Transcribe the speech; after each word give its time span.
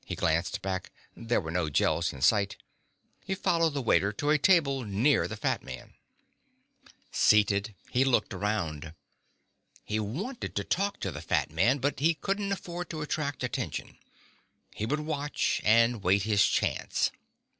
He 0.03 0.15
glanced 0.15 0.63
back. 0.63 0.89
There 1.15 1.39
were 1.39 1.51
no 1.51 1.69
Gels 1.69 2.11
in 2.11 2.21
sight. 2.23 2.57
He 3.23 3.35
followed 3.35 3.75
the 3.75 3.83
waiter 3.83 4.11
to 4.13 4.31
a 4.31 4.39
table 4.39 4.83
near 4.83 5.27
the 5.27 5.37
fat 5.37 5.61
man. 5.61 5.93
Seated, 7.11 7.75
he 7.91 8.03
looked 8.03 8.33
around. 8.33 8.95
He 9.85 9.99
wanted 9.99 10.55
to 10.55 10.63
talk 10.63 10.99
to 11.01 11.11
the 11.11 11.21
fat 11.21 11.51
man, 11.51 11.77
but 11.77 11.99
he 11.99 12.15
couldn't 12.15 12.51
afford 12.51 12.89
to 12.89 13.01
attract 13.03 13.43
attention. 13.43 13.99
He 14.73 14.87
would 14.87 15.01
watch, 15.01 15.61
and 15.63 16.01
wait 16.01 16.23
his 16.23 16.43
chance. 16.47 17.11